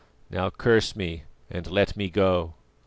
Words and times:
"Now 0.31 0.49
curse 0.49 0.95
me, 0.95 1.25
and 1.51 1.69
let 1.69 1.95
me 1.95 2.09
go." 2.09 2.55